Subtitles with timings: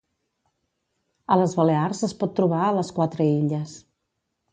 [1.35, 3.75] A les Balears es pot trobar a les quatre illes.